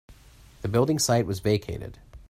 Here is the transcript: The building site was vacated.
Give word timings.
The 0.63 0.67
building 0.67 0.97
site 0.97 1.27
was 1.27 1.41
vacated. 1.41 1.99